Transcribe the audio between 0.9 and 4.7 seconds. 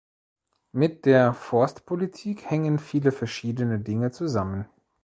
der Forstpolitik hängen viele verschiedene Dinge zusammen.